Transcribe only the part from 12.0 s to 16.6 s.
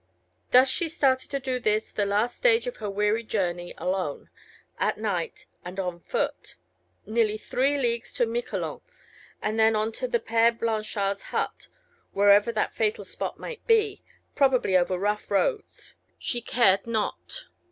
wherever that fatal spot might be, probably over rough roads: she